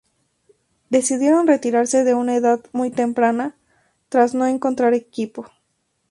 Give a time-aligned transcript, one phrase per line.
[0.89, 3.55] Decidiendo retirarse en una edad muy temprana,
[4.09, 5.45] tras no encontrar equipo.